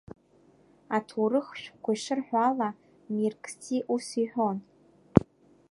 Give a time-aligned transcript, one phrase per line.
[0.95, 2.69] Аҭоурых шәҟәқәа ишырҳәо ала,
[3.13, 4.57] миркси ус иҳәон…